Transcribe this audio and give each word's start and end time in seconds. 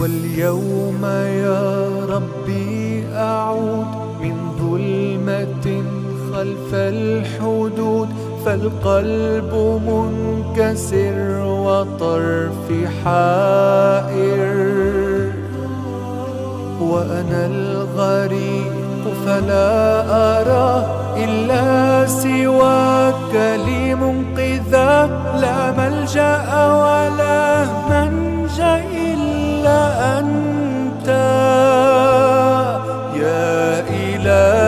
واليوم 0.00 1.04
يا 1.44 1.64
ربي 2.10 3.04
أعود 3.14 3.86
من 4.22 4.36
ظلمة 4.60 5.66
خلف 6.32 6.70
الحدود 6.74 8.08
فالقلب 8.44 9.52
منكسر 9.86 11.16
وطرفي 11.44 12.88
حائر. 13.04 14.57
وأنا 16.80 17.46
الغريق 17.46 19.04
فلا 19.26 20.00
أرى 20.40 20.86
إلا 21.16 22.06
سواك 22.06 23.34
لي 23.66 23.94
منقذا 23.94 25.06
لا 25.40 25.70
ملجأ 25.70 26.40
ولا 26.84 27.64
منجأ 27.90 28.82
إلا 28.94 29.80
أنت. 30.18 31.08
يا 33.16 33.80
إلهي 33.90 34.67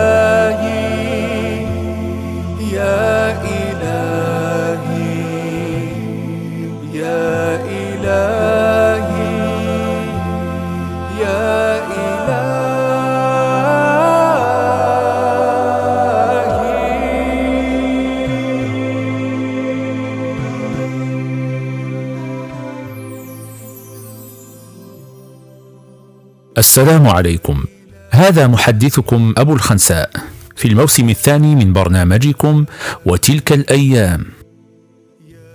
السلام 26.61 27.07
عليكم. 27.07 27.63
هذا 28.11 28.47
محدثكم 28.47 29.33
أبو 29.37 29.53
الخنساء. 29.53 30.09
في 30.55 30.67
الموسم 30.67 31.09
الثاني 31.09 31.55
من 31.55 31.73
برنامجكم 31.73 32.65
وتلك 33.05 33.51
الأيام. 33.53 34.25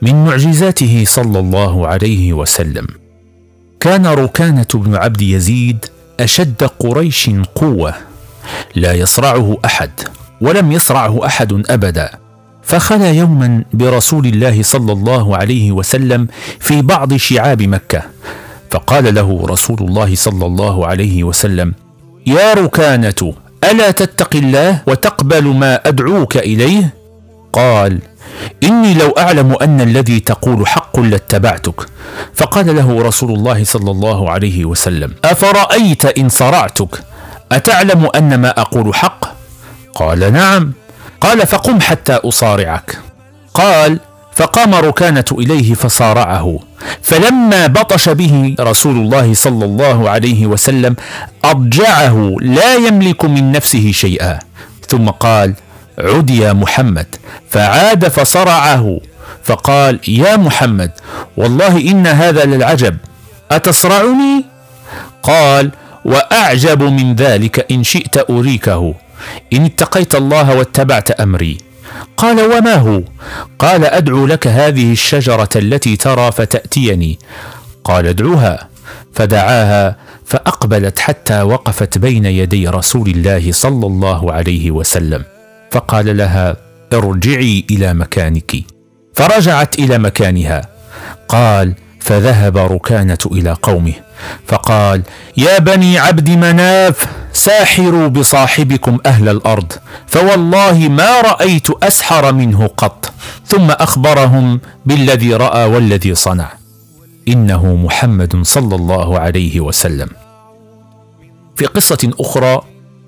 من 0.02 0.24
معجزاته 0.24 1.04
صلى 1.06 1.38
الله 1.38 1.86
عليه 1.86 2.32
وسلم. 2.32 2.86
كان 3.80 4.06
ركانة 4.06 4.66
بن 4.74 4.94
عبد 4.94 5.22
يزيد 5.22 5.84
أشد 6.20 6.64
قريش 6.78 7.30
قوة. 7.54 7.94
لا 8.74 8.92
يصرعه 8.92 9.56
أحد 9.64 9.90
ولم 10.40 10.72
يصرعه 10.72 11.26
أحد 11.26 11.70
أبدا. 11.70 12.10
فخلا 12.62 13.10
يوما 13.10 13.64
برسول 13.72 14.26
الله 14.26 14.62
صلى 14.62 14.92
الله 14.92 15.36
عليه 15.36 15.72
وسلم 15.72 16.28
في 16.60 16.82
بعض 16.82 17.14
شعاب 17.16 17.62
مكة. 17.62 18.02
فقال 18.76 19.14
له 19.14 19.46
رسول 19.48 19.78
الله 19.80 20.14
صلى 20.14 20.46
الله 20.46 20.86
عليه 20.86 21.24
وسلم 21.24 21.74
يا 22.26 22.54
ركانة 22.54 23.34
ألا 23.64 23.90
تتق 23.90 24.36
الله 24.36 24.82
وتقبل 24.86 25.44
ما 25.44 25.88
أدعوك 25.88 26.36
إليه؟ 26.36 26.94
قال 27.52 28.00
إني 28.62 28.94
لو 28.94 29.10
أعلم 29.10 29.56
أن 29.62 29.80
الذي 29.80 30.20
تقول 30.20 30.66
حق 30.66 31.00
لاتبعتك. 31.00 31.86
فقال 32.34 32.76
له 32.76 33.02
رسول 33.02 33.30
الله 33.30 33.64
صلى 33.64 33.90
الله 33.90 34.30
عليه 34.30 34.64
وسلم 34.64 35.14
أفرأيت 35.24 36.04
إن 36.18 36.28
صرعتك؟ 36.28 37.04
أتعلم 37.52 38.08
أن 38.16 38.40
ما 38.40 38.60
أقول 38.60 38.94
حق؟ 38.94 39.24
قال 39.94 40.32
نعم. 40.32 40.72
قال 41.20 41.46
فقم 41.46 41.80
حتى 41.80 42.12
أصارعك. 42.12 42.98
قال 43.54 44.00
فقام 44.36 44.74
ركانة 44.74 45.24
إليه 45.32 45.74
فصارعه. 45.74 46.58
فلما 47.02 47.66
بطش 47.66 48.08
به 48.08 48.54
رسول 48.60 48.96
الله 48.96 49.34
صلى 49.34 49.64
الله 49.64 50.10
عليه 50.10 50.46
وسلم 50.46 50.96
اضجعه 51.44 52.36
لا 52.40 52.74
يملك 52.74 53.24
من 53.24 53.52
نفسه 53.52 53.92
شيئا. 53.92 54.38
ثم 54.88 55.08
قال 55.08 55.54
عد 55.98 56.30
يا 56.30 56.52
محمد. 56.52 57.06
فعاد 57.50 58.08
فصرعه. 58.08 59.00
فقال 59.44 60.00
يا 60.08 60.36
محمد 60.36 60.90
والله 61.36 61.76
إن 61.80 62.06
هذا 62.06 62.44
للعجب. 62.44 62.96
أتصرعني؟ 63.50 64.44
قال 65.22 65.70
وأعجب 66.04 66.82
من 66.82 67.14
ذلك 67.14 67.66
إن 67.72 67.84
شئت 67.84 68.30
أريكه. 68.30 68.94
إن 69.52 69.64
اتقيت 69.64 70.14
الله 70.14 70.56
واتبعت 70.56 71.10
أمري. 71.10 71.65
قال 72.16 72.40
وما 72.40 72.74
هو؟ 72.74 73.02
قال 73.58 73.84
أدعو 73.84 74.26
لك 74.26 74.46
هذه 74.46 74.92
الشجرة 74.92 75.48
التي 75.56 75.96
ترى 75.96 76.32
فتأتيني. 76.32 77.18
قال 77.84 78.06
ادعوها. 78.06 78.68
فدعاها 79.14 79.96
فأقبلت 80.24 80.98
حتى 80.98 81.42
وقفت 81.42 81.98
بين 81.98 82.24
يدي 82.24 82.68
رسول 82.68 83.08
الله 83.08 83.52
صلى 83.52 83.86
الله 83.86 84.32
عليه 84.32 84.70
وسلم. 84.70 85.24
فقال 85.70 86.16
لها 86.16 86.56
ارجعي 86.92 87.64
إلى 87.70 87.94
مكانك. 87.94 88.56
فرجعت 89.14 89.78
إلى 89.78 89.98
مكانها. 89.98 90.68
قال 91.28 91.74
فذهب 92.00 92.56
ركانة 92.56 93.18
إلى 93.26 93.52
قومه. 93.62 94.05
فقال 94.46 95.02
يا 95.36 95.58
بني 95.58 95.98
عبد 95.98 96.30
مناف 96.30 97.06
ساحروا 97.32 98.08
بصاحبكم 98.08 98.98
أهل 99.06 99.28
الأرض 99.28 99.72
فوالله 100.06 100.88
ما 100.88 101.20
رأيت 101.20 101.70
أسحر 101.70 102.32
منه 102.32 102.66
قط. 102.66 103.12
ثم 103.46 103.70
أخبرهم 103.70 104.60
بالذي 104.86 105.34
رأى 105.34 105.64
والذي 105.64 106.14
صنع. 106.14 106.52
إنه 107.28 107.74
محمد 107.74 108.42
صلى 108.42 108.76
الله 108.76 109.18
عليه 109.18 109.60
وسلم. 109.60 110.08
في 111.56 111.66
قصة 111.66 112.10
أخرى 112.20 112.60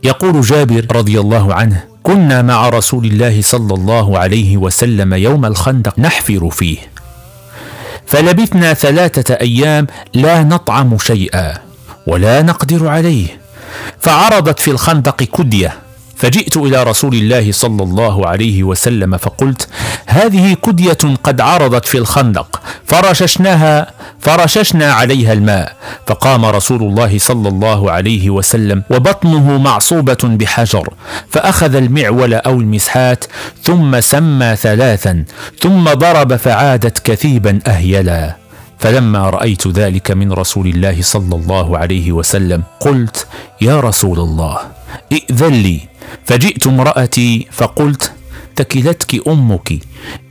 يقول 0.04 0.40
جابر 0.40 0.86
رضي 0.92 1.20
الله 1.20 1.54
عنه 1.54 1.84
كنا 2.02 2.42
مع 2.42 2.68
رسول 2.68 3.04
الله 3.04 3.42
صلى 3.42 3.74
الله 3.74 4.18
عليه 4.18 4.56
وسلم 4.56 5.14
يوم 5.14 5.44
الخندق 5.44 5.98
نحفر 5.98 6.50
فيه. 6.50 6.78
فلبثنا 8.08 8.74
ثلاثة 8.74 9.34
أيام 9.34 9.86
لا 10.14 10.42
نطعم 10.42 10.98
شيئا 10.98 11.54
ولا 12.06 12.42
نقدر 12.42 12.88
عليه. 12.88 13.40
فعرضت 14.00 14.60
في 14.60 14.70
الخندق 14.70 15.22
كدية. 15.22 15.72
فجئت 16.16 16.56
إلى 16.56 16.82
رسول 16.82 17.14
الله 17.14 17.52
صلى 17.52 17.82
الله 17.82 18.26
عليه 18.26 18.62
وسلم 18.62 19.16
فقلت 19.16 19.68
هذه 20.06 20.56
كدية 20.66 20.98
قد 21.24 21.40
عرضت 21.40 21.86
في 21.86 21.98
الخندق 21.98 22.60
فرششناها 22.86 23.90
فرششنا 24.20 24.92
عليها 24.92 25.32
الماء 25.32 25.76
فقام 26.06 26.44
رسول 26.44 26.82
الله 26.82 27.18
صلى 27.18 27.48
الله 27.48 27.90
عليه 27.90 28.30
وسلم 28.30 28.82
وبطنه 28.90 29.58
معصوبة 29.58 30.18
بحجر 30.24 30.88
فأخذ 31.30 31.74
المعول 31.74 32.34
أو 32.34 32.60
المسحات 32.60 33.24
ثم 33.62 34.00
سمى 34.00 34.56
ثلاثا 34.56 35.24
ثم 35.60 35.84
ضرب 35.84 36.36
فعادت 36.36 36.98
كثيبا 36.98 37.58
أهيلا. 37.66 38.36
فلما 38.78 39.30
رأيت 39.30 39.68
ذلك 39.68 40.10
من 40.10 40.32
رسول 40.32 40.66
الله 40.66 41.02
صلى 41.02 41.36
الله 41.36 41.78
عليه 41.78 42.12
وسلم 42.12 42.62
قلت 42.80 43.26
يا 43.60 43.80
رسول 43.80 44.18
الله 44.18 44.58
ائذن 45.12 45.52
لي. 45.52 45.80
فجئت 46.24 46.66
امرأتي 46.66 47.46
فقلت 47.52 48.12
تكلتك 48.58 49.28
أمك. 49.28 49.78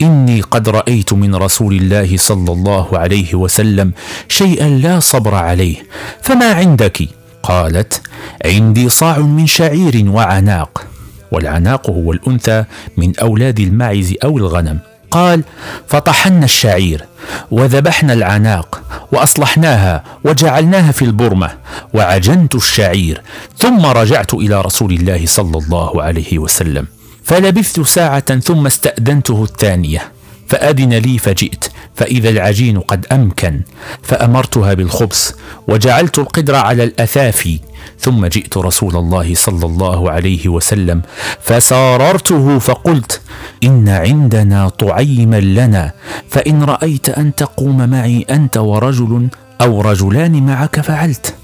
إني 0.02 0.40
قد 0.40 0.68
رأيت 0.68 1.12
من 1.12 1.34
رسول 1.34 1.74
الله 1.80 2.16
صلى 2.16 2.52
الله 2.52 2.98
عليه 2.98 3.34
وسلم 3.34 3.92
شيئا 4.28 4.68
لا 4.68 5.00
صبر 5.00 5.34
عليه. 5.34 5.76
فما 6.22 6.52
عندك؟ 6.52 7.08
قالت 7.42 8.02
عندي 8.44 8.88
صاع 8.88 9.18
من 9.18 9.46
شعير 9.46 10.04
وعناق. 10.10 10.84
والعناق 11.32 11.90
هو 11.90 12.12
الأنثى 12.12 12.64
من 12.96 13.16
أولاد 13.16 13.60
الماعز 13.60 14.14
أو 14.24 14.38
الغنم. 14.38 14.78
قال 15.10 15.44
فطحنا 15.88 16.44
الشعير 16.44 17.04
وذبحنا 17.50 18.12
العناق 18.12 18.82
وأصلحناها 19.12 20.04
وجعلناها 20.24 20.92
في 20.92 21.04
البرمة 21.04 21.50
وعجنت 21.94 22.54
الشعير 22.54 23.22
ثم 23.56 23.86
رجعت 23.86 24.34
إلى 24.34 24.60
رسول 24.60 24.92
الله 24.92 25.26
صلى 25.26 25.58
الله 25.58 26.02
عليه 26.02 26.38
وسلم. 26.38 26.86
فلبثت 27.28 27.80
ساعة 27.80 28.38
ثم 28.38 28.66
استأذنته 28.66 29.44
الثانية 29.44 30.12
فأذن 30.48 30.94
لي 30.94 31.18
فجئت 31.18 31.70
فإذا 31.94 32.28
العجين 32.28 32.80
قد 32.80 33.06
أمكن 33.12 33.60
فأمرتها 34.02 34.74
بالخبز 34.74 35.34
وجعلت 35.68 36.18
القدر 36.18 36.54
على 36.54 36.84
الاثافي 36.84 37.60
ثم 38.00 38.26
جئت 38.26 38.56
رسول 38.56 38.96
الله 38.96 39.34
صلى 39.34 39.66
الله 39.66 40.10
عليه 40.10 40.48
وسلم 40.48 41.02
فساررته 41.40 42.58
فقلت 42.58 43.20
إن 43.64 43.88
عندنا 43.88 44.68
طعيما 44.68 45.40
لنا 45.40 45.92
فإن 46.30 46.62
رأيت 46.62 47.08
أن 47.08 47.34
تقوم 47.34 47.88
معي 47.90 48.26
أنت 48.30 48.56
ورجل 48.56 49.28
أو 49.60 49.80
رجلان 49.80 50.46
معك 50.46 50.80
فعلت. 50.80 51.34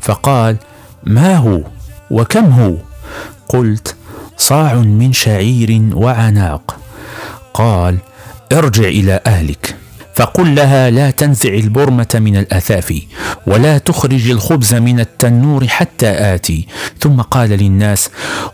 فقال 0.00 0.56
ما 1.04 1.36
هو؟ 1.36 1.60
وكم 2.10 2.44
هو؟ 2.44 2.74
قلت 3.48 3.96
صاع 4.38 4.74
من 4.74 5.12
شعير 5.12 5.82
وعناق. 5.94 6.76
قال 7.54 7.98
ارجع 8.52 8.88
إلى 8.88 9.20
أهلك. 9.26 9.76
فقل 10.14 10.54
لها 10.54 10.90
لا 10.90 11.10
تنزع 11.10 11.54
البرمة 11.54 12.06
من 12.14 12.36
الاثاف 12.36 13.02
ولا 13.46 13.78
تخرج 13.78 14.30
الخبز 14.30 14.74
من 14.74 15.00
التنور 15.00 15.68
حتى 15.68 16.34
آتي. 16.34 16.66
ثم 17.00 17.20
قال 17.20 17.50
للناس 17.50 18.10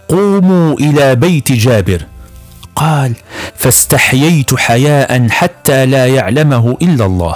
قوموا 0.09 0.75
إلى 0.75 1.15
بيت 1.15 1.53
جابر. 1.53 2.07
قال 2.77 3.13
فاستحييت 3.57 4.55
حياء 4.55 5.29
حتى 5.29 5.87
لا 5.87 6.07
يعلمه 6.07 6.77
إلا 6.83 7.07
الله. 7.07 7.35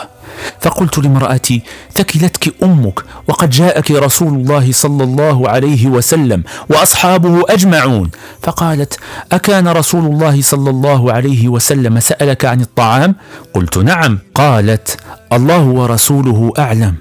فقلت 0.60 0.98
لامرأتي 0.98 1.62
ثكلتك 1.94 2.54
أمك 2.62 2.98
وقد 3.28 3.50
جاءك 3.50 3.90
رسول 3.90 4.34
الله 4.34 4.72
صلى 4.72 5.04
الله 5.04 5.48
عليه 5.48 5.86
وسلم 5.86 6.42
وأصحابه 6.68 7.42
أجمعون. 7.48 8.10
فقالت 8.42 8.98
أكان 9.32 9.68
رسول 9.68 10.04
الله 10.04 10.42
صلى 10.42 10.70
الله 10.70 11.12
عليه 11.12 11.48
وسلم 11.48 12.00
سألك 12.00 12.44
عن 12.44 12.60
الطعام؟ 12.60 13.14
قلت 13.54 13.78
نعم. 13.78 14.18
قالت 14.34 14.96
الله 15.32 15.62
ورسوله 15.62 16.52
أعلم. 16.58 16.94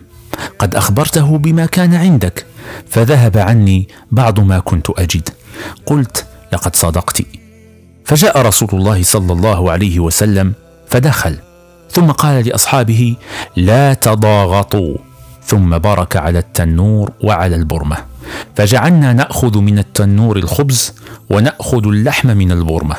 قد 0.60 0.76
أخبرته 0.76 1.38
بما 1.38 1.66
كان 1.66 1.94
عندك. 1.94 2.46
فذهب 2.90 3.38
عني 3.38 3.90
بعض 4.12 4.40
ما 4.40 4.60
كنت 4.60 4.90
أجد. 4.90 5.30
قلت 5.86 6.26
لقد 6.54 6.76
صدقت. 6.76 7.22
فجاء 8.06 8.42
رسول 8.42 8.70
الله 8.74 9.04
صلى 9.04 9.34
الله 9.34 9.72
عليه 9.72 10.00
وسلم 10.00 10.54
فدخل. 10.88 11.38
ثم 11.92 12.12
قال 12.12 12.48
لأصحابه 12.48 13.16
لا 13.56 13.94
تضاغطوا. 13.94 14.96
ثم 15.44 15.78
بارك 15.78 16.16
على 16.16 16.40
التنور 16.40 17.12
وعلى 17.24 17.56
البرمة. 17.56 17.98
فجعلنا 18.56 19.14
نأخذ 19.14 19.58
من 19.58 19.80
التنور 19.80 20.38
الخبز 20.38 20.94
ونأخذ 21.30 21.88
اللحم 21.88 22.28
من 22.28 22.52
البرمة. 22.52 22.96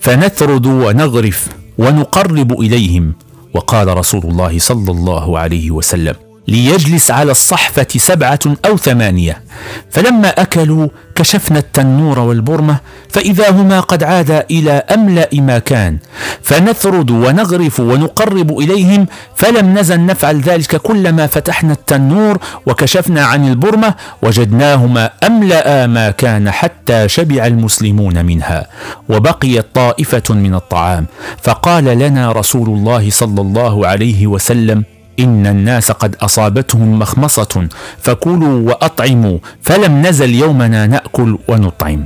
فنثرد 0.00 0.66
ونغرف 0.66 1.48
ونقرب 1.78 2.60
إليهم. 2.60 3.14
وقال 3.54 3.98
رسول 3.98 4.24
الله 4.24 4.58
صلى 4.58 4.90
الله 4.90 5.38
عليه 5.38 5.70
وسلم 5.70 6.25
ليجلس 6.48 7.10
على 7.10 7.30
الصحفة 7.30 7.86
سبعة 7.96 8.38
أو 8.66 8.76
ثمانية. 8.76 9.42
فلما 9.90 10.28
أكلوا 10.28 10.88
كشفنا 11.14 11.58
التنور 11.58 12.18
والبرمة 12.18 12.76
فإذا 13.08 13.50
هما 13.50 13.80
قد 13.80 14.02
عادا 14.02 14.44
إلى 14.50 14.70
أملأ 14.70 15.28
ما 15.32 15.58
كان 15.58 15.98
فنثرد 16.42 17.10
ونغرف 17.10 17.80
ونقرب 17.80 18.58
إليهم 18.58 19.06
فلم 19.36 19.78
نزل 19.78 20.06
نفعل 20.06 20.40
ذلك 20.40 20.76
كلما 20.76 21.26
فتحنا 21.26 21.72
التنور 21.72 22.38
وكشفنا 22.66 23.24
عن 23.24 23.48
البرمة 23.48 23.94
وجدناهما 24.22 25.10
أملأ 25.24 25.86
ما 25.86 26.10
كان 26.10 26.50
حتى 26.50 27.08
شبع 27.08 27.46
المسلمون 27.46 28.24
منها 28.24 28.66
وبقيت 29.08 29.66
طائفة 29.74 30.22
من 30.34 30.54
الطعام. 30.54 31.06
فقال 31.42 31.84
لنا 31.84 32.32
رسول 32.32 32.68
الله 32.68 33.10
صلى 33.10 33.40
الله 33.40 33.86
عليه 33.86 34.26
وسلم 34.26 34.84
إن 35.20 35.46
الناس 35.46 35.92
قد 35.92 36.16
أصابتهم 36.20 36.98
مخمصة 36.98 37.68
فكلوا 37.98 38.68
وأطعموا 38.68 39.38
فلم 39.62 40.06
نزل 40.06 40.34
يومنا 40.34 40.86
نأكل 40.86 41.38
ونطعم. 41.48 42.04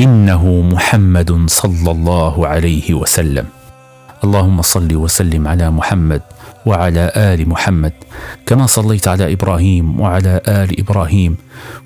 إنه 0.00 0.62
محمد 0.72 1.30
صلى 1.46 1.90
الله 1.90 2.46
عليه 2.46 2.94
وسلم. 2.94 3.46
اللهم 4.24 4.62
صل 4.62 4.94
وسلم 4.94 5.48
على 5.48 5.70
محمد 5.70 6.22
وعلى 6.66 7.12
آل 7.16 7.48
محمد 7.48 7.92
كما 8.46 8.66
صليت 8.66 9.08
على 9.08 9.32
إبراهيم 9.32 10.00
وعلى 10.00 10.40
آل 10.48 10.80
إبراهيم 10.80 11.36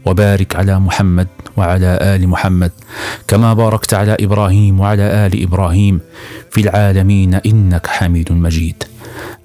وبارك 0.06 0.56
على 0.56 0.80
محمد 0.80 1.28
وعلى 1.56 1.98
آل 2.02 2.28
محمد 2.28 2.72
كما 3.28 3.54
باركت 3.54 3.94
على 3.94 4.16
إبراهيم 4.20 4.80
وعلى 4.80 5.26
آل 5.26 5.42
إبراهيم. 5.42 6.00
في 6.50 6.60
العالمين 6.60 7.34
إنك 7.34 7.86
حميد 7.86 8.32
مجيد. 8.32 8.84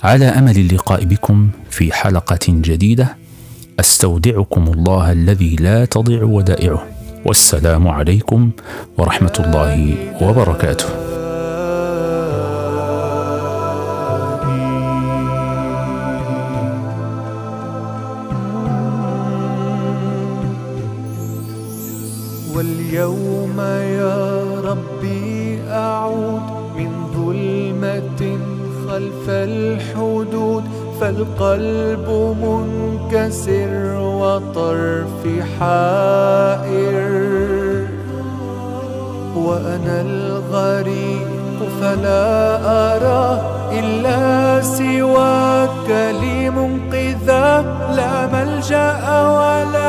على 0.04 0.26
أمل 0.26 0.58
اللقاء 0.58 1.04
بكم 1.04 1.50
في 1.70 1.94
حلقة 1.94 2.40
جديدة 2.50 3.16
أستودعكم 3.80 4.64
الله 4.68 5.12
الذي 5.12 5.56
لا 5.56 5.86
تضيع 5.86 6.24
ودائعه. 6.24 6.88
والسلام 7.26 7.88
عليكم 7.88 8.50
ورحمة 8.98 9.34
الله 9.40 9.96
وبركاته. 10.22 10.86
فالقلب 31.00 32.08
منكسر 32.46 33.72
وطرفي 34.22 35.36
حائر. 35.60 36.98
وأنا 39.36 39.96
الغريق 40.02 41.60
فلا 41.82 42.26
أرى 42.96 43.24
إلا 43.80 44.22
سواك 44.62 45.90
لي 46.22 46.50
منقذا 46.50 47.46
لا 47.98 48.14
ملجأ 48.36 48.98
ولا 49.40 49.87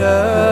love. 0.00 0.49